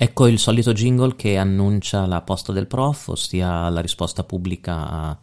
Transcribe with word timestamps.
Ecco 0.00 0.28
il 0.28 0.38
solito 0.38 0.72
jingle 0.72 1.16
che 1.16 1.36
annuncia 1.36 2.06
la 2.06 2.20
posta 2.20 2.52
del 2.52 2.68
prof, 2.68 3.08
ossia 3.08 3.68
la 3.68 3.80
risposta 3.80 4.22
pubblica 4.22 4.88
a, 4.88 5.18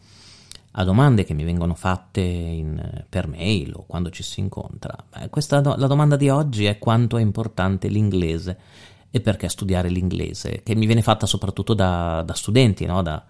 a 0.72 0.84
domande 0.84 1.24
che 1.24 1.32
mi 1.32 1.44
vengono 1.44 1.74
fatte 1.74 2.20
in, 2.20 3.04
per 3.08 3.26
mail 3.26 3.72
o 3.74 3.84
quando 3.86 4.10
ci 4.10 4.22
si 4.22 4.40
incontra. 4.40 4.94
Questa, 5.30 5.62
la 5.62 5.86
domanda 5.86 6.16
di 6.16 6.28
oggi 6.28 6.66
è 6.66 6.76
quanto 6.76 7.16
è 7.16 7.22
importante 7.22 7.88
l'inglese 7.88 8.58
e 9.10 9.22
perché 9.22 9.48
studiare 9.48 9.88
l'inglese, 9.88 10.62
che 10.62 10.74
mi 10.74 10.84
viene 10.84 11.00
fatta 11.00 11.24
soprattutto 11.24 11.72
da, 11.72 12.20
da 12.20 12.34
studenti, 12.34 12.84
no? 12.84 13.00
da, 13.00 13.24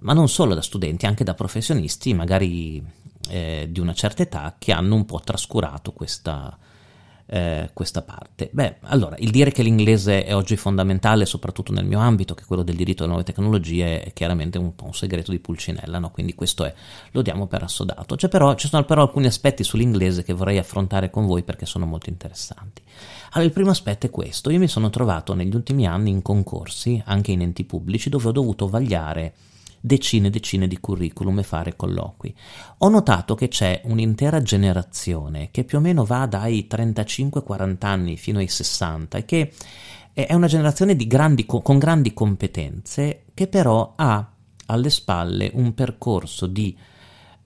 ma 0.00 0.12
non 0.12 0.28
solo 0.28 0.52
da 0.54 0.60
studenti, 0.60 1.06
anche 1.06 1.24
da 1.24 1.32
professionisti, 1.32 2.12
magari 2.12 2.84
eh, 3.30 3.66
di 3.70 3.80
una 3.80 3.94
certa 3.94 4.24
età, 4.24 4.56
che 4.58 4.72
hanno 4.72 4.94
un 4.94 5.06
po' 5.06 5.20
trascurato 5.20 5.92
questa, 5.92 6.54
eh, 7.32 7.70
questa 7.72 8.02
parte? 8.02 8.50
Beh, 8.52 8.76
allora, 8.82 9.16
il 9.18 9.30
dire 9.30 9.52
che 9.52 9.62
l'inglese 9.62 10.22
è 10.22 10.34
oggi 10.34 10.54
fondamentale, 10.56 11.24
soprattutto 11.24 11.72
nel 11.72 11.86
mio 11.86 11.98
ambito, 11.98 12.34
che 12.34 12.42
è 12.42 12.46
quello 12.46 12.62
del 12.62 12.76
diritto 12.76 13.04
alle 13.04 13.12
nuove 13.12 13.24
tecnologie, 13.24 14.02
è 14.02 14.12
chiaramente 14.12 14.58
un 14.58 14.74
po' 14.74 14.84
un 14.84 14.92
segreto 14.92 15.30
di 15.30 15.38
Pulcinella, 15.38 15.98
no? 15.98 16.10
quindi 16.10 16.34
questo 16.34 16.66
è, 16.66 16.74
lo 17.12 17.22
diamo 17.22 17.46
per 17.46 17.62
assodato. 17.62 18.16
C'è 18.16 18.28
però, 18.28 18.54
ci 18.54 18.68
sono 18.68 18.84
però 18.84 19.00
alcuni 19.00 19.26
aspetti 19.26 19.64
sull'inglese 19.64 20.24
che 20.24 20.34
vorrei 20.34 20.58
affrontare 20.58 21.08
con 21.08 21.24
voi 21.24 21.42
perché 21.42 21.64
sono 21.64 21.86
molto 21.86 22.10
interessanti. 22.10 22.82
Allora, 23.30 23.48
il 23.48 23.54
primo 23.54 23.70
aspetto 23.70 24.04
è 24.04 24.10
questo, 24.10 24.50
io 24.50 24.58
mi 24.58 24.68
sono 24.68 24.90
trovato 24.90 25.32
negli 25.32 25.54
ultimi 25.54 25.86
anni 25.86 26.10
in 26.10 26.20
concorsi, 26.20 27.02
anche 27.06 27.32
in 27.32 27.40
enti 27.40 27.64
pubblici, 27.64 28.10
dove 28.10 28.28
ho 28.28 28.32
dovuto 28.32 28.68
vagliare 28.68 29.32
decine 29.84 30.28
e 30.28 30.30
decine 30.30 30.68
di 30.68 30.78
curriculum 30.78 31.40
e 31.40 31.42
fare 31.42 31.74
colloqui. 31.74 32.34
Ho 32.78 32.88
notato 32.88 33.34
che 33.34 33.48
c'è 33.48 33.80
un'intera 33.84 34.40
generazione 34.40 35.50
che 35.50 35.64
più 35.64 35.78
o 35.78 35.80
meno 35.80 36.04
va 36.04 36.26
dai 36.26 36.68
35-40 36.70 37.76
anni 37.80 38.16
fino 38.16 38.38
ai 38.38 38.48
60 38.48 39.18
e 39.18 39.24
che 39.24 39.52
è 40.12 40.32
una 40.34 40.46
generazione 40.46 40.94
grandi, 40.96 41.44
con 41.44 41.78
grandi 41.78 42.14
competenze 42.14 43.24
che 43.34 43.48
però 43.48 43.94
ha 43.96 44.30
alle 44.66 44.90
spalle 44.90 45.50
un 45.54 45.74
percorso 45.74 46.46
di 46.46 46.76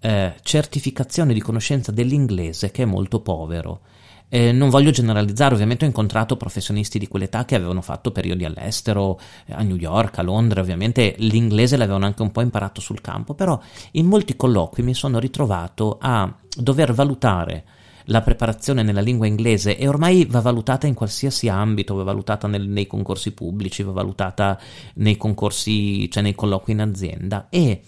eh, 0.01 0.35
certificazione 0.43 1.33
di 1.33 1.41
conoscenza 1.41 1.91
dell'inglese 1.91 2.71
che 2.71 2.83
è 2.83 2.87
molto 2.87 3.21
povero 3.21 3.81
eh, 4.29 4.53
non 4.53 4.71
voglio 4.71 4.91
generalizzare, 4.91 5.55
ovviamente 5.55 5.85
ho 5.85 5.89
incontrato 5.89 6.37
professionisti 6.37 6.99
di 6.99 7.09
quell'età 7.09 7.45
che 7.45 7.55
avevano 7.55 7.81
fatto 7.81 8.11
periodi 8.11 8.45
all'estero, 8.45 9.19
a 9.51 9.63
New 9.63 9.77
York, 9.77 10.19
a 10.19 10.23
Londra, 10.23 10.61
ovviamente 10.61 11.15
l'inglese 11.19 11.77
l'avevano 11.77 12.07
anche 12.07 12.23
un 12.23 12.33
po' 12.33 12.41
imparato 12.41 12.81
sul 12.81 13.01
campo, 13.01 13.35
però 13.35 13.61
in 13.93 14.07
molti 14.07 14.37
colloqui 14.37 14.83
mi 14.83 14.95
sono 14.95 15.19
ritrovato 15.19 15.99
a 16.01 16.33
dover 16.57 16.93
valutare 16.93 17.65
la 18.09 18.23
preparazione 18.23 18.83
nella 18.83 19.01
lingua 19.01 19.27
inglese 19.27 19.77
e 19.77 19.89
ormai 19.89 20.27
va 20.27 20.41
valutata 20.41 20.87
in 20.87 20.95
qualsiasi 20.95 21.49
ambito, 21.49 21.95
va 21.95 22.05
valutata 22.05 22.47
nel, 22.47 22.69
nei 22.69 22.87
concorsi 22.87 23.33
pubblici, 23.33 23.83
va 23.83 23.93
valutata 23.93 24.59
nei 24.95 25.17
concorsi, 25.17 26.11
cioè 26.11 26.23
nei 26.23 26.35
colloqui 26.35 26.73
in 26.73 26.81
azienda 26.81 27.47
e 27.49 27.83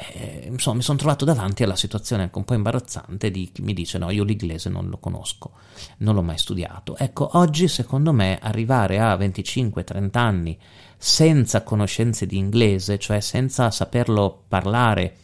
eh, 0.00 0.46
insomma, 0.48 0.76
mi 0.76 0.82
sono 0.82 0.96
trovato 0.96 1.24
davanti 1.24 1.64
alla 1.64 1.74
situazione 1.74 2.22
anche 2.22 2.38
un 2.38 2.44
po' 2.44 2.54
imbarazzante 2.54 3.32
di 3.32 3.50
chi 3.52 3.62
mi 3.62 3.74
dice 3.74 3.98
no, 3.98 4.10
io 4.10 4.22
l'inglese 4.22 4.68
non 4.68 4.88
lo 4.88 4.98
conosco, 4.98 5.52
non 5.98 6.14
l'ho 6.14 6.22
mai 6.22 6.38
studiato. 6.38 6.96
Ecco, 6.96 7.30
oggi 7.32 7.66
secondo 7.66 8.12
me 8.12 8.38
arrivare 8.40 9.00
a 9.00 9.16
25-30 9.16 10.08
anni 10.12 10.58
senza 10.96 11.64
conoscenze 11.64 12.26
di 12.26 12.36
inglese, 12.36 12.98
cioè 12.98 13.18
senza 13.18 13.72
saperlo 13.72 14.44
parlare, 14.46 15.16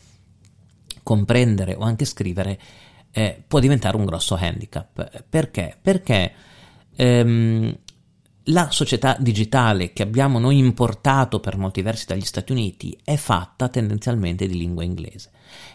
comprendere 1.04 1.74
o 1.74 1.82
anche 1.82 2.04
scrivere, 2.04 2.58
eh, 3.12 3.44
può 3.46 3.60
diventare 3.60 3.96
un 3.96 4.04
grosso 4.04 4.34
handicap. 4.34 5.22
Perché? 5.28 5.78
Perché 5.80 6.32
ehm, 6.96 7.76
la 8.48 8.70
società 8.70 9.16
digitale 9.18 9.92
che 9.92 10.02
abbiamo 10.02 10.38
noi 10.38 10.58
importato 10.58 11.40
per 11.40 11.56
molti 11.56 11.82
versi 11.82 12.06
dagli 12.06 12.24
Stati 12.24 12.52
Uniti 12.52 12.96
è 13.02 13.16
fatta 13.16 13.68
tendenzialmente 13.68 14.46
di 14.46 14.58
lingua 14.58 14.84
inglese, 14.84 15.30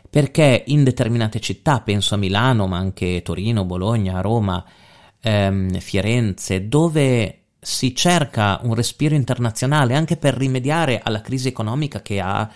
perché 0.10 0.64
in 0.68 0.84
determinate 0.84 1.40
città, 1.40 1.82
penso 1.82 2.16
a 2.16 2.18
Milano, 2.18 2.68
ma 2.68 2.78
anche 2.78 3.22
Torino, 3.24 3.66
Bologna, 3.66 4.22
Roma, 4.22 4.64
ehm, 5.22 5.80
Firenze, 5.80 6.68
dove 6.68 7.40
si 7.60 7.94
cerca 7.96 8.60
un 8.64 8.74
respiro 8.74 9.16
internazionale 9.16 9.96
anche 9.96 10.16
per 10.18 10.36
rimediare 10.36 11.02
alla 11.04 11.22
crisi 11.22 11.48
economica 11.50 12.02
che 12.02 12.20
ha 12.20 12.50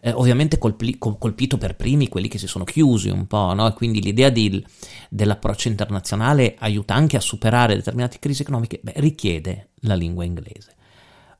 eh, 0.00 0.12
ovviamente 0.12 0.58
colpi, 0.58 0.96
colpito 0.98 1.58
per 1.58 1.76
primi 1.76 2.08
quelli 2.08 2.28
che 2.28 2.38
si 2.38 2.46
sono 2.46 2.64
chiusi 2.64 3.08
un 3.08 3.26
po', 3.26 3.52
no? 3.54 3.72
quindi 3.72 4.00
l'idea 4.00 4.30
di, 4.30 4.64
dell'approccio 5.08 5.68
internazionale 5.68 6.56
aiuta 6.58 6.94
anche 6.94 7.16
a 7.16 7.20
superare 7.20 7.74
determinate 7.74 8.18
crisi 8.18 8.42
economiche, 8.42 8.80
beh, 8.82 8.94
richiede 8.96 9.70
la 9.80 9.94
lingua 9.94 10.24
inglese. 10.24 10.74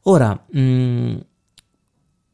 Ora, 0.03 0.45
mh, 0.51 0.61
mm, 0.61 1.17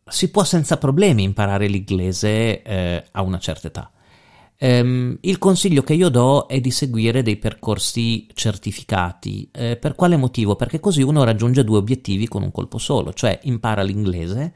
si 0.07 0.31
può 0.31 0.45
senza 0.45 0.77
problemi 0.77 1.23
imparare 1.23 1.67
l'inglese 1.67 2.63
eh, 2.63 3.05
a 3.11 3.23
una 3.23 3.39
certa 3.39 3.69
età. 3.69 3.91
Um, 4.57 5.19
il 5.23 5.39
consiglio 5.39 5.83
che 5.83 5.95
io 5.95 6.09
do 6.09 6.47
è 6.47 6.61
di 6.61 6.71
seguire 6.71 7.23
dei 7.23 7.37
percorsi 7.37 8.29
certificati. 8.33 9.49
Eh, 9.53 9.77
per 9.77 9.95
quale 9.95 10.17
motivo? 10.17 10.57
Perché 10.57 10.79
così 10.79 11.03
uno 11.03 11.25
raggiunge 11.25 11.65
due 11.65 11.79
obiettivi 11.79 12.29
con 12.29 12.43
un 12.43 12.53
colpo 12.53 12.79
solo, 12.79 13.13
cioè 13.13 13.39
impara 13.43 13.83
l'inglese 13.83 14.53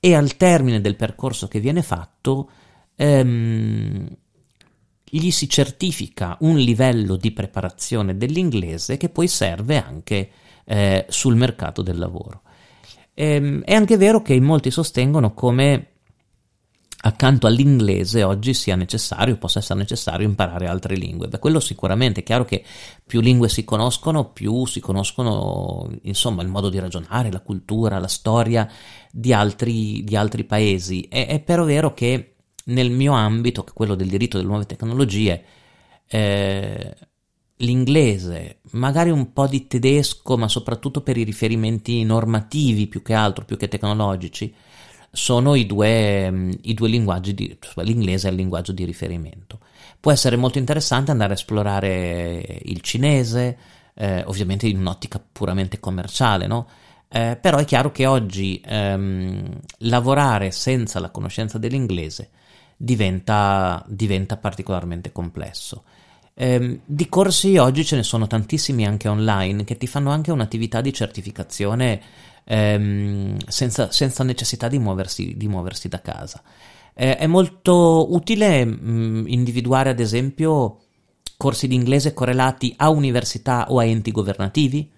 e 0.00 0.14
al 0.14 0.36
termine 0.36 0.80
del 0.80 0.96
percorso 0.96 1.46
che 1.46 1.60
viene 1.60 1.82
fatto 1.82 2.50
ehm, 2.96 4.08
gli 5.04 5.30
si 5.30 5.48
certifica 5.48 6.36
un 6.40 6.56
livello 6.56 7.16
di 7.16 7.32
preparazione 7.32 8.16
dell'inglese 8.16 8.96
che 8.96 9.10
poi 9.10 9.28
serve 9.28 9.76
anche 9.76 10.30
eh, 10.64 11.06
sul 11.08 11.36
mercato 11.36 11.82
del 11.82 11.98
lavoro. 11.98 12.42
Ehm, 13.14 13.62
è 13.62 13.74
anche 13.74 13.96
vero 13.96 14.22
che 14.22 14.40
molti 14.40 14.70
sostengono 14.70 15.34
come 15.34 15.89
accanto 17.02 17.46
all'inglese 17.46 18.22
oggi 18.22 18.52
sia 18.52 18.76
necessario, 18.76 19.36
possa 19.36 19.60
essere 19.60 19.78
necessario 19.78 20.26
imparare 20.26 20.66
altre 20.66 20.96
lingue. 20.96 21.28
Beh, 21.28 21.38
quello 21.38 21.60
sicuramente 21.60 22.20
è 22.20 22.22
chiaro 22.22 22.44
che 22.44 22.64
più 23.06 23.20
lingue 23.20 23.48
si 23.48 23.64
conoscono, 23.64 24.30
più 24.30 24.66
si 24.66 24.80
conoscono 24.80 25.90
insomma 26.02 26.42
il 26.42 26.48
modo 26.48 26.68
di 26.68 26.78
ragionare, 26.78 27.32
la 27.32 27.40
cultura, 27.40 27.98
la 27.98 28.08
storia 28.08 28.70
di 29.10 29.32
altri, 29.32 30.04
di 30.04 30.16
altri 30.16 30.44
paesi. 30.44 31.02
È, 31.02 31.26
è, 31.26 31.40
però 31.40 31.64
vero 31.64 31.94
che 31.94 32.34
nel 32.64 32.90
mio 32.90 33.12
ambito, 33.12 33.64
che 33.64 33.70
è 33.70 33.74
quello 33.74 33.94
del 33.94 34.08
diritto 34.08 34.36
delle 34.36 34.48
nuove 34.48 34.66
tecnologie, 34.66 35.44
eh, 36.06 36.96
l'inglese, 37.56 38.60
magari 38.72 39.10
un 39.10 39.32
po' 39.32 39.46
di 39.46 39.66
tedesco, 39.66 40.36
ma 40.36 40.48
soprattutto 40.48 41.00
per 41.02 41.16
i 41.16 41.24
riferimenti 41.24 42.04
normativi 42.04 42.86
più 42.86 43.02
che 43.02 43.14
altro, 43.14 43.44
più 43.44 43.56
che 43.56 43.68
tecnologici, 43.68 44.54
sono 45.10 45.54
i 45.54 45.66
due, 45.66 46.30
mm, 46.30 46.50
i 46.62 46.74
due 46.74 46.88
linguaggi, 46.88 47.34
di, 47.34 47.58
l'inglese 47.76 48.28
è 48.28 48.30
il 48.30 48.36
linguaggio 48.36 48.72
di 48.72 48.84
riferimento. 48.84 49.58
Può 49.98 50.12
essere 50.12 50.36
molto 50.36 50.58
interessante 50.58 51.10
andare 51.10 51.32
a 51.32 51.36
esplorare 51.36 52.60
il 52.62 52.80
cinese, 52.80 53.58
eh, 53.94 54.22
ovviamente 54.26 54.66
in 54.66 54.78
un'ottica 54.78 55.22
puramente 55.32 55.78
commerciale, 55.80 56.46
no? 56.46 56.66
Eh, 57.08 57.36
però 57.40 57.58
è 57.58 57.64
chiaro 57.64 57.90
che 57.90 58.06
oggi 58.06 58.62
ehm, 58.64 59.60
lavorare 59.78 60.52
senza 60.52 61.00
la 61.00 61.10
conoscenza 61.10 61.58
dell'inglese 61.58 62.30
diventa, 62.76 63.84
diventa 63.88 64.36
particolarmente 64.36 65.12
complesso. 65.12 65.84
Eh, 66.32 66.80
di 66.86 67.08
corsi 67.08 67.58
oggi 67.58 67.84
ce 67.84 67.96
ne 67.96 68.02
sono 68.02 68.26
tantissimi 68.26 68.86
anche 68.86 69.08
online 69.08 69.64
che 69.64 69.76
ti 69.76 69.86
fanno 69.86 70.10
anche 70.10 70.30
un'attività 70.30 70.80
di 70.80 70.92
certificazione 70.92 72.00
ehm, 72.50 73.36
senza, 73.46 73.92
senza, 73.92 74.24
necessità 74.24 74.66
di 74.66 74.78
muoversi, 74.80 75.36
di 75.36 75.46
muoversi 75.46 75.88
da 75.88 76.00
casa. 76.00 76.42
Eh, 76.92 77.16
è 77.16 77.26
molto 77.28 78.12
utile 78.12 78.64
mh, 78.64 78.78
mm, 78.82 79.26
individuare, 79.28 79.90
ad 79.90 80.00
esempio, 80.00 80.80
corsi 81.36 81.68
di 81.68 81.76
inglese 81.76 82.12
correlati 82.12 82.74
a 82.76 82.90
università 82.90 83.66
o 83.70 83.78
a 83.78 83.84
enti 83.84 84.10
governativi. 84.10 84.90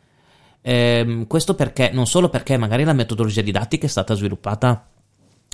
Eh, 0.62 1.26
questo 1.28 1.54
perché, 1.54 1.90
non 1.93 2.06
solo 2.06 2.31
perché 2.31 2.56
magari 2.56 2.84
la 2.84 2.94
metodologia 2.94 3.43
didattica 3.43 3.84
è 3.87 3.90
stata 3.90 4.14
sviluppata 4.14 4.88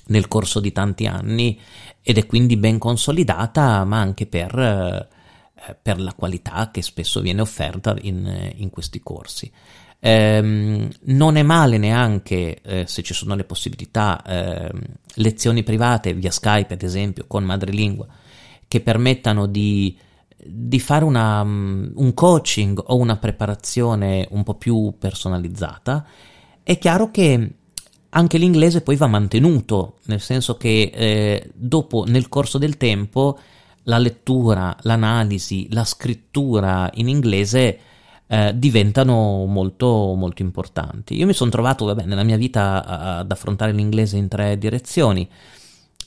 nel 0.07 0.29
corso 0.29 0.61
di 0.61 0.73
tanti 0.73 1.07
anni 1.07 1.59
ed 2.01 2.17
è 2.17 2.27
quindi 2.27 2.57
ben 2.57 2.79
consolidata, 2.79 3.85
ma 3.85 3.99
anche 3.99 4.27
per, 4.27 4.57
eh, 4.57 5.77
per 5.83 6.01
la 6.01 6.15
qualità 6.15 6.71
che 6.71 6.81
spesso 6.81 7.21
viene 7.21 7.41
offerta 7.41 7.97
in, 8.03 8.53
in 8.57 8.71
questi 8.71 9.01
corsi. 9.01 9.51
Ehm, 10.01 10.89
non 11.05 11.37
è 11.37 11.43
male 11.43 11.77
neanche, 11.77 12.61
eh, 12.63 12.85
se 12.87 13.03
ci 13.03 13.15
sono 13.15 13.35
le 13.35 13.45
possibilità, 13.45 14.23
eh, 14.25 14.71
lezioni 15.15 15.63
private 15.63 16.15
via 16.15 16.31
Skype, 16.31 16.75
ad 16.75 16.83
esempio, 16.83 17.25
con 17.27 17.45
madrelingua, 17.45 18.07
che 18.69 18.81
permettano 18.81 19.47
di, 19.47 19.97
di 20.37 20.79
fare 20.79 21.05
una, 21.05 21.41
um, 21.41 21.91
un 21.97 22.15
coaching 22.15 22.83
o 22.87 22.97
una 22.97 23.17
preparazione 23.17 24.29
un 24.31 24.45
po' 24.45 24.55
più 24.55 24.95
personalizzata. 24.99 26.07
È 26.63 26.79
chiaro 26.79 27.11
che 27.11 27.53
anche 28.11 28.39
l'inglese 28.39 28.83
poi 28.83 28.97
va 28.97 29.07
mantenuto, 29.07 29.99
nel 30.05 30.21
senso 30.21 30.57
che 30.57 30.91
eh, 30.95 31.51
dopo, 31.55 32.05
nel 32.07 32.29
corso 32.29 32.59
del 32.59 32.77
tempo, 32.77 33.39
la 33.85 33.99
lettura, 33.99 34.77
l'analisi, 34.83 35.67
la 35.71 35.85
scrittura 35.85 36.91
in 36.95 37.09
inglese 37.09 37.81
eh, 38.29 38.53
diventano 38.55 39.47
molto, 39.47 40.15
molto 40.15 40.43
importanti. 40.43 41.17
Io 41.17 41.27
mi 41.27 41.33
sono 41.33 41.51
trovato 41.51 41.87
vabbè, 41.87 42.05
nella 42.05 42.23
mia 42.23 42.37
vita 42.37 42.85
ad 42.85 43.31
affrontare 43.31 43.73
l'inglese 43.73 44.17
in 44.17 44.29
tre 44.29 44.59
direzioni. 44.59 45.29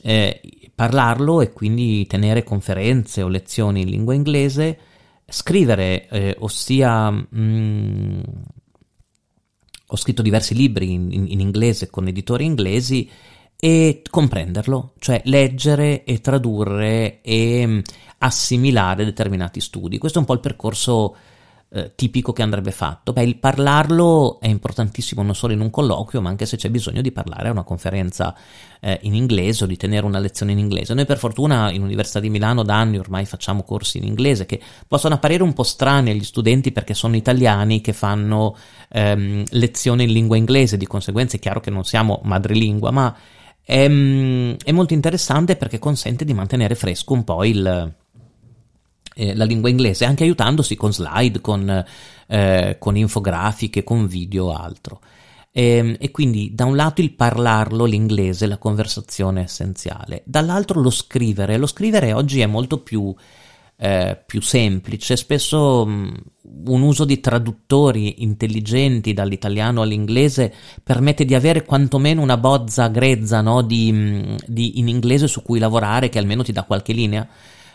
Eh, 0.04 0.40
parlarlo 0.74 1.40
e 1.40 1.52
quindi 1.52 2.06
tenere 2.06 2.44
conferenze 2.44 3.22
o 3.22 3.28
lezioni 3.28 3.82
in 3.82 3.88
lingua 3.88 4.14
inglese, 4.14 4.78
scrivere, 5.26 6.08
eh, 6.08 6.36
ossia 6.38 7.10
mh, 7.10 7.26
mm, 7.36 8.20
ho 9.86 9.96
scritto 9.96 10.22
diversi 10.22 10.54
libri 10.54 10.92
in, 10.92 11.12
in, 11.12 11.26
in 11.28 11.40
inglese 11.40 11.90
con 11.90 12.08
editori 12.08 12.44
inglesi 12.44 13.08
e 13.56 14.02
comprenderlo, 14.08 14.94
cioè 14.98 15.20
leggere 15.24 16.04
e 16.04 16.20
tradurre 16.20 17.20
e 17.20 17.66
mm, 17.66 17.78
assimilare 18.18 19.04
determinati 19.04 19.60
studi. 19.60 19.98
Questo 19.98 20.18
è 20.18 20.20
un 20.20 20.26
po' 20.26 20.34
il 20.34 20.40
percorso 20.40 21.16
eh, 21.74 21.92
tipico 21.94 22.32
che 22.32 22.42
andrebbe 22.42 22.70
fatto. 22.70 23.12
Beh, 23.12 23.22
il 23.22 23.38
parlarlo 23.38 24.40
è 24.40 24.46
importantissimo 24.46 25.22
non 25.22 25.34
solo 25.34 25.54
in 25.54 25.60
un 25.60 25.70
colloquio, 25.70 26.20
ma 26.20 26.28
anche 26.28 26.44
se 26.44 26.56
c'è 26.56 26.68
bisogno 26.68 27.00
di 27.00 27.12
parlare 27.12 27.48
a 27.48 27.52
una 27.52 27.62
conferenza 27.62 28.36
eh, 28.80 28.98
in 29.02 29.14
inglese 29.14 29.64
o 29.64 29.66
di 29.66 29.76
tenere 29.76 30.04
una 30.04 30.18
lezione 30.18 30.52
in 30.52 30.58
inglese. 30.58 30.92
Noi 30.92 31.06
per 31.06 31.16
fortuna 31.16 31.70
in 31.70 31.82
Università 31.82 32.20
di 32.20 32.28
Milano 32.28 32.62
da 32.62 32.76
anni 32.76 32.98
ormai 32.98 33.24
facciamo 33.24 33.62
corsi 33.62 33.96
in 33.96 34.04
inglese 34.04 34.44
che 34.44 34.60
possono 34.86 35.14
apparire 35.14 35.42
un 35.42 35.54
po' 35.54 35.62
strani 35.62 36.10
agli 36.10 36.24
studenti 36.24 36.72
perché 36.72 36.92
sono 36.92 37.16
italiani 37.16 37.80
che 37.80 37.94
fanno 37.94 38.54
ehm, 38.90 39.44
lezioni 39.50 40.04
in 40.04 40.12
lingua 40.12 40.36
inglese, 40.36 40.76
di 40.76 40.86
conseguenza 40.86 41.36
è 41.36 41.40
chiaro 41.40 41.60
che 41.60 41.70
non 41.70 41.84
siamo 41.84 42.20
madrelingua, 42.24 42.90
ma 42.90 43.16
è, 43.64 43.88
mm, 43.88 44.54
è 44.62 44.72
molto 44.72 44.92
interessante 44.92 45.56
perché 45.56 45.78
consente 45.78 46.26
di 46.26 46.34
mantenere 46.34 46.74
fresco 46.74 47.14
un 47.14 47.24
po' 47.24 47.44
il 47.44 47.94
eh, 49.14 49.34
la 49.34 49.44
lingua 49.44 49.68
inglese, 49.68 50.04
anche 50.04 50.24
aiutandosi 50.24 50.76
con 50.76 50.92
slide, 50.92 51.40
con, 51.40 51.84
eh, 52.26 52.76
con 52.78 52.96
infografiche, 52.96 53.84
con 53.84 54.06
video 54.06 54.46
o 54.46 54.54
altro. 54.54 55.00
E, 55.50 55.62
ehm, 55.76 55.96
e, 55.98 56.10
quindi 56.10 56.54
da 56.54 56.64
un 56.64 56.76
lato 56.76 57.00
il 57.00 57.12
parlarlo, 57.12 57.84
l'inglese, 57.84 58.46
la 58.46 58.58
conversazione 58.58 59.40
è 59.40 59.44
essenziale, 59.44 60.22
dall'altro 60.24 60.80
lo 60.80 60.90
scrivere. 60.90 61.58
Lo 61.58 61.66
scrivere 61.66 62.12
oggi 62.12 62.40
è 62.40 62.46
molto 62.46 62.78
più, 62.78 63.14
eh, 63.76 64.18
più 64.24 64.40
semplice, 64.40 65.16
spesso 65.16 65.84
mh, 65.86 66.22
un 66.64 66.82
uso 66.82 67.04
di 67.04 67.20
traduttori 67.20 68.22
intelligenti 68.22 69.12
dall'italiano 69.12 69.82
all'inglese 69.82 70.52
permette 70.82 71.24
di 71.24 71.34
avere 71.34 71.64
quantomeno 71.64 72.22
una 72.22 72.36
bozza 72.36 72.88
grezza 72.88 73.40
no, 73.40 73.62
di, 73.62 74.36
di, 74.46 74.78
in 74.78 74.88
inglese 74.88 75.26
su 75.26 75.42
cui 75.42 75.58
lavorare 75.58 76.08
che 76.08 76.18
almeno 76.18 76.42
ti 76.42 76.52
dà 76.52 76.64
qualche 76.64 76.92
linea 76.92 77.26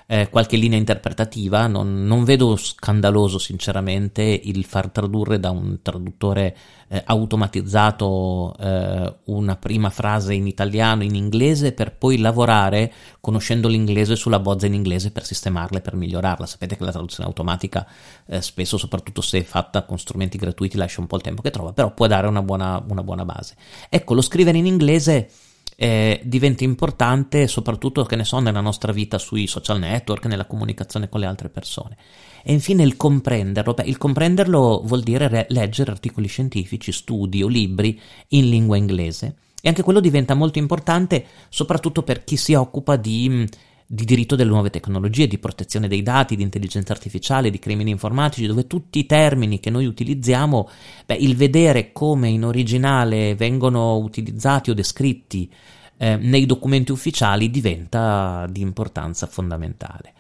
eh, 0.10 0.30
qualche 0.30 0.56
linea 0.56 0.78
interpretativa, 0.78 1.68
non, 1.68 2.06
non, 2.06 2.24
vedo 2.24 2.56
scandaloso 2.56 3.38
sinceramente 3.38 4.22
il 4.22 4.64
far 4.64 4.90
tradurre 4.90 5.38
da 5.38 5.50
un 5.52 5.80
traduttore 5.82 6.56
eh, 6.88 7.02
automatizzato 7.06 8.56
eh, 8.58 9.16
una 9.26 9.58
prima 9.58 9.90
frase 9.90 10.34
in 10.34 10.48
italiano, 10.48 11.04
in 11.04 11.14
inglese, 11.14 11.74
per 11.74 11.98
poi 11.98 12.20
lavorare 12.20 12.94
conoscendo 13.20 13.68
l'inglese 13.68 14.16
sulla 14.16 14.40
bozza 14.40 14.66
in 14.66 14.76
inglese 14.76 15.12
per 15.12 15.26
sistemarla 15.26 15.80
e 15.80 15.82
per 15.82 15.96
migliorarla. 15.96 16.46
Sapete 16.46 16.78
che 16.78 16.86
la 16.86 16.92
traduzione 16.92 17.28
automatica 17.28 17.86
eh, 18.28 18.42
spesso, 18.42 18.78
soprattutto 18.78 19.20
se 19.20 19.44
fatta 19.44 19.84
con 19.84 20.00
strumenti 20.00 20.38
gratuiti, 20.38 20.78
lascia 20.78 21.02
un 21.02 21.08
po' 21.08 21.18
il 21.18 21.22
tempo 21.22 21.42
che 21.42 21.52
trova, 21.52 21.74
però 21.74 21.94
può 21.94 22.08
dare 22.08 22.28
una 22.28 22.42
buona, 22.42 22.82
una 22.88 23.04
buona 23.04 23.26
base. 23.26 23.56
Ecco, 23.90 24.14
lo 24.14 24.22
scrivere 24.22 24.58
in 24.58 24.68
inglese 24.68 25.30
eh, 25.80 26.20
diventa 26.24 26.64
importante 26.64 27.46
soprattutto, 27.46 28.04
che 28.04 28.16
ne 28.16 28.24
so, 28.24 28.40
nella 28.40 28.62
nostra 28.62 28.92
vita 28.92 29.20
sui 29.20 29.46
social 29.46 29.78
network, 29.78 30.26
nella 30.26 30.48
comunicazione 30.48 31.08
con 31.08 31.20
le 31.20 31.28
altre 31.28 31.50
persone. 31.50 31.96
E 32.44 32.52
infine 32.52 32.82
il 32.82 32.98
comprenderlo. 32.98 33.76
Beh, 33.76 33.84
il 33.84 33.98
comprenderlo 33.98 34.82
vuol 34.84 35.04
dire 35.04 35.28
re- 35.28 35.46
leggere 35.50 35.92
articoli 35.92 36.28
scientifici, 36.28 36.92
studi 36.92 37.44
o 37.44 37.48
libri 37.48 38.00
in 38.30 38.50
lingua 38.50 38.76
inglese. 38.76 39.36
E 39.62 39.70
anche 39.70 39.84
quello 39.84 40.00
diventa 40.00 40.34
molto 40.34 40.58
importante 40.58 41.26
soprattutto 41.50 42.02
per 42.02 42.24
chi 42.24 42.38
si 42.38 42.56
occupa 42.56 42.96
di, 42.96 43.48
di 43.90 44.04
diritto 44.04 44.36
delle 44.36 44.50
nuove 44.50 44.70
tecnologie, 44.70 45.28
di 45.28 45.38
protezione 45.38 45.88
dei 45.88 46.04
dati, 46.04 46.36
di 46.36 46.44
intelligenza 46.44 46.92
artificiale, 46.92 47.50
di 47.50 47.58
crimini 47.58 47.90
informatici, 47.90 48.46
dove 48.46 48.68
tutti 48.68 49.00
i 49.00 49.06
termini 49.06 49.62
che 49.62 49.70
noi 49.70 49.86
utilizziamo, 49.86 50.70
beh, 51.06 51.16
il 51.16 51.38
vedere 51.38 51.94
come 51.94 52.28
in 52.28 52.44
originale 52.44 53.34
vengono 53.36 53.96
utilizzati 53.96 54.72
o 54.72 54.74
descritti 54.74 55.50
eh, 55.98 56.18
nei 56.18 56.46
documenti 56.46 56.92
ufficiali 56.92 57.50
diventa 57.50 58.46
di 58.50 58.60
importanza 58.60 59.26
fondamentale. 59.26 60.14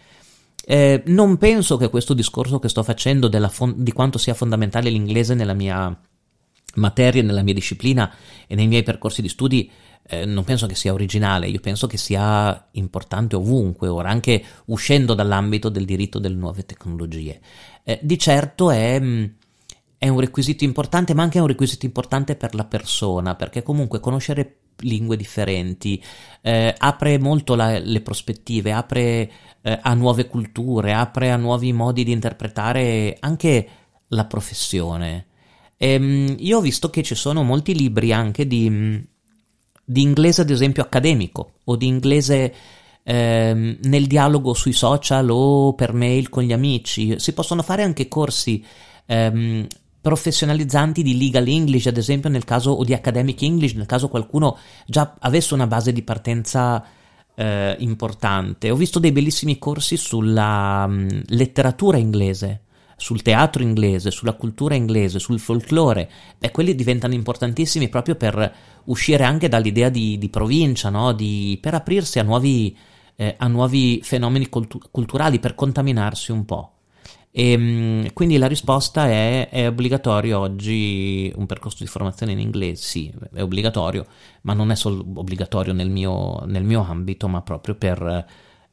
Eh, 0.65 1.03
non 1.07 1.37
penso 1.37 1.75
che 1.75 1.89
questo 1.89 2.13
discorso 2.13 2.59
che 2.59 2.69
sto 2.69 2.83
facendo 2.83 3.29
fon- 3.49 3.75
di 3.77 3.91
quanto 3.91 4.17
sia 4.17 4.33
fondamentale 4.33 4.89
l'inglese 4.89 5.33
nella 5.33 5.53
mia 5.53 5.97
materia, 6.75 7.21
nella 7.21 7.41
mia 7.41 7.53
disciplina 7.53 8.13
e 8.47 8.55
nei 8.55 8.67
miei 8.67 8.83
percorsi 8.83 9.21
di 9.21 9.29
studi, 9.29 9.69
eh, 10.07 10.25
non 10.25 10.43
penso 10.43 10.67
che 10.67 10.75
sia 10.75 10.93
originale, 10.93 11.47
io 11.47 11.59
penso 11.59 11.85
che 11.87 11.97
sia 11.97 12.67
importante 12.71 13.35
ovunque, 13.35 13.87
ora 13.87 14.09
anche 14.09 14.43
uscendo 14.65 15.13
dall'ambito 15.13 15.69
del 15.69 15.85
diritto 15.85 16.19
delle 16.19 16.35
nuove 16.35 16.65
tecnologie. 16.65 17.39
Eh, 17.83 17.99
di 18.01 18.17
certo 18.17 18.71
è, 18.71 18.99
mm, 18.99 19.25
è 19.97 20.07
un 20.07 20.19
requisito 20.19 20.63
importante, 20.63 21.13
ma 21.13 21.23
anche 21.23 21.39
un 21.39 21.47
requisito 21.47 21.85
importante 21.85 22.35
per 22.35 22.55
la 22.55 22.65
persona, 22.65 23.35
perché 23.35 23.63
comunque 23.63 23.99
conoscere 23.99 24.59
lingue 24.79 25.17
differenti, 25.17 26.01
eh, 26.41 26.73
apre 26.77 27.17
molto 27.17 27.55
la, 27.55 27.77
le 27.79 28.01
prospettive, 28.01 28.71
apre 28.71 29.31
eh, 29.61 29.79
a 29.81 29.93
nuove 29.93 30.27
culture, 30.27 30.93
apre 30.93 31.31
a 31.31 31.35
nuovi 31.35 31.73
modi 31.73 32.03
di 32.03 32.11
interpretare 32.11 33.17
anche 33.19 33.69
la 34.09 34.25
professione. 34.25 35.25
E, 35.77 35.93
ehm, 35.93 36.35
io 36.39 36.57
ho 36.59 36.61
visto 36.61 36.89
che 36.89 37.03
ci 37.03 37.15
sono 37.15 37.43
molti 37.43 37.75
libri 37.75 38.13
anche 38.13 38.47
di, 38.47 39.05
di 39.89 40.01
inglese, 40.01 40.41
ad 40.41 40.49
esempio, 40.49 40.83
accademico 40.83 41.51
o 41.63 41.77
di 41.77 41.87
inglese 41.87 42.53
ehm, 43.03 43.77
nel 43.83 44.05
dialogo 44.05 44.53
sui 44.53 44.73
social 44.73 45.29
o 45.29 45.73
per 45.75 45.93
mail 45.93 46.27
con 46.27 46.43
gli 46.43 46.51
amici. 46.51 47.17
Si 47.19 47.31
possono 47.31 47.61
fare 47.61 47.83
anche 47.83 48.09
corsi 48.09 48.61
ehm, 49.05 49.65
professionalizzanti 50.01 51.03
di 51.03 51.17
legal 51.17 51.47
English, 51.47 51.85
ad 51.85 51.95
esempio 51.95 52.29
nel 52.29 52.43
caso, 52.43 52.71
o 52.71 52.83
di 52.83 52.93
academic 52.93 53.41
English, 53.43 53.73
nel 53.73 53.85
caso 53.85 54.09
qualcuno 54.09 54.57
già 54.85 55.15
avesse 55.19 55.53
una 55.53 55.67
base 55.67 55.93
di 55.93 56.01
partenza 56.01 56.83
eh, 57.33 57.75
importante. 57.79 58.69
Ho 58.69 58.75
visto 58.75 58.99
dei 58.99 59.13
bellissimi 59.13 59.57
corsi 59.57 59.95
sulla 59.95 60.85
um, 60.85 61.07
letteratura 61.27 61.97
inglese, 61.97 62.63
sul 62.97 63.21
teatro 63.21 63.61
inglese, 63.61 64.09
sulla 64.09 64.33
cultura 64.33 64.75
inglese, 64.75 65.19
sul 65.19 65.39
folklore. 65.39 66.09
Beh, 66.37 66.51
quelli 66.51 66.75
diventano 66.75 67.13
importantissimi 67.13 67.89
proprio 67.89 68.15
per 68.15 68.55
uscire 68.85 69.23
anche 69.23 69.47
dall'idea 69.47 69.89
di, 69.89 70.17
di 70.17 70.29
provincia, 70.29 70.89
no? 70.89 71.13
di, 71.13 71.57
per 71.61 71.75
aprirsi 71.75 72.19
a 72.19 72.23
nuovi, 72.23 72.75
eh, 73.15 73.35
a 73.37 73.47
nuovi 73.47 74.01
fenomeni 74.03 74.49
cultu- 74.49 74.89
culturali, 74.91 75.39
per 75.39 75.53
contaminarsi 75.53 76.31
un 76.31 76.43
po'. 76.43 76.71
E, 77.29 77.51
ehm, 77.51 78.13
quindi 78.13 78.37
la 78.39 78.47
risposta 78.47 79.07
è: 79.07 79.47
è 79.49 79.67
obbligatorio 79.67 80.39
oggi 80.39 81.31
un 81.35 81.45
percorso 81.45 81.83
di 81.83 81.89
formazione 81.89 82.31
in 82.31 82.39
inglese? 82.39 82.81
Sì, 82.81 83.13
è 83.31 83.43
obbligatorio, 83.43 84.07
ma 84.41 84.53
non 84.53 84.71
è 84.71 84.75
solo 84.75 85.05
obbligatorio 85.15 85.71
nel 85.73 85.89
mio, 85.89 86.43
nel 86.47 86.63
mio 86.63 86.83
ambito, 86.83 87.27
ma 87.27 87.41
proprio 87.41 87.75
per, 87.75 88.25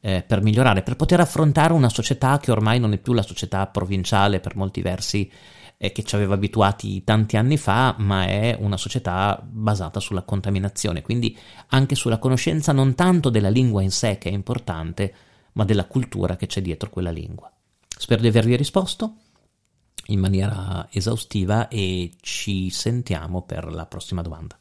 eh, 0.05 0.21
per, 0.21 0.43
migliorare, 0.43 0.83
per 0.83 0.95
poter 0.95 1.19
affrontare 1.19 1.73
una 1.73 1.89
società 1.89 2.37
che 2.37 2.51
ormai 2.51 2.79
non 2.79 2.93
è 2.93 2.99
più 2.99 3.13
la 3.13 3.23
società 3.23 3.65
provinciale 3.65 4.39
per 4.39 4.55
molti 4.55 4.83
versi 4.83 5.31
eh, 5.77 5.91
che 5.91 6.03
ci 6.03 6.13
aveva 6.13 6.35
abituati 6.35 7.03
tanti 7.03 7.37
anni 7.37 7.57
fa, 7.57 7.95
ma 7.97 8.27
è 8.27 8.55
una 8.59 8.77
società 8.77 9.43
basata 9.43 9.99
sulla 9.99 10.21
contaminazione, 10.21 11.01
quindi 11.01 11.35
anche 11.69 11.95
sulla 11.95 12.19
conoscenza 12.19 12.71
non 12.71 12.93
tanto 12.93 13.31
della 13.31 13.49
lingua 13.49 13.81
in 13.81 13.89
sé 13.89 14.19
che 14.19 14.29
è 14.29 14.33
importante, 14.33 15.11
ma 15.53 15.65
della 15.65 15.85
cultura 15.85 16.35
che 16.35 16.45
c'è 16.45 16.61
dietro 16.61 16.91
quella 16.91 17.09
lingua. 17.09 17.51
Spero 17.87 18.21
di 18.21 18.27
avervi 18.27 18.55
risposto 18.55 19.15
in 20.09 20.19
maniera 20.19 20.87
esaustiva 20.91 21.67
e 21.67 22.11
ci 22.21 22.69
sentiamo 22.69 23.41
per 23.41 23.73
la 23.73 23.87
prossima 23.87 24.21
domanda. 24.21 24.55